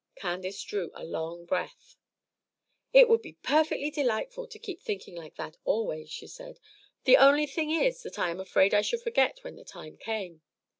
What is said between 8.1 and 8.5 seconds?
I am